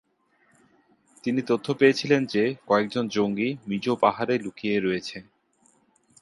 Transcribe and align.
তিনি 1.23 1.41
তথ্য 1.41 1.67
পেয়েছিলেন 1.73 2.21
যে 2.25 2.43
কয়েকজন 2.67 3.05
জঙ্গি 3.07 3.49
মিজো 3.67 3.93
পাহাড়ে 3.95 4.35
লুকিয়ে 4.37 4.77
রয়েছে। 4.79 5.17